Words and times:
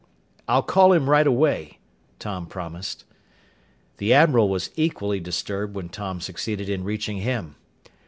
"I'll 0.47 0.63
call 0.63 0.93
him 0.93 1.07
right 1.07 1.27
away," 1.27 1.77
Tom 2.17 2.47
promised. 2.47 3.03
The 3.97 4.13
admiral 4.15 4.49
was 4.49 4.71
equally 4.75 5.19
disturbed 5.19 5.75
when 5.75 5.89
Tom 5.89 6.19
succeeded 6.21 6.69
in 6.69 6.83
reaching 6.83 7.17
him. 7.17 7.53